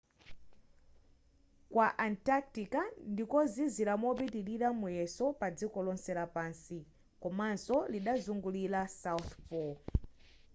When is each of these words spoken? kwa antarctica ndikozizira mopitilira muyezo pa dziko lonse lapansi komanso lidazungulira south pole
kwa 1.73 1.87
antarctica 2.07 2.81
ndikozizira 3.11 3.93
mopitilira 4.03 4.67
muyezo 4.79 5.25
pa 5.39 5.47
dziko 5.57 5.77
lonse 5.85 6.11
lapansi 6.19 6.79
komanso 7.23 7.75
lidazungulira 7.91 8.81
south 9.01 9.29
pole 9.47 9.79